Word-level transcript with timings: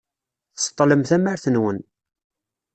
Tseṭṭlem 0.55 1.03
tamart-nwen. 1.09 1.79